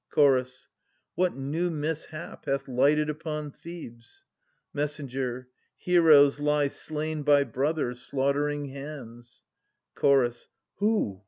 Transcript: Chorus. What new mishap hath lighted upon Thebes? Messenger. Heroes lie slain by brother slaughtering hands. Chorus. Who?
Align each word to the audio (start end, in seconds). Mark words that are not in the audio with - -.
Chorus. 0.09 0.67
What 1.13 1.35
new 1.35 1.69
mishap 1.69 2.45
hath 2.45 2.67
lighted 2.67 3.07
upon 3.07 3.51
Thebes? 3.51 4.25
Messenger. 4.73 5.47
Heroes 5.77 6.39
lie 6.39 6.69
slain 6.69 7.21
by 7.21 7.43
brother 7.43 7.93
slaughtering 7.93 8.65
hands. 8.69 9.43
Chorus. 9.93 10.49
Who? 10.77 11.19